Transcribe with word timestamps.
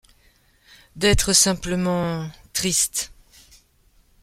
D’être 0.95 1.31
simplement... 1.31 2.27
triste. 2.53 3.13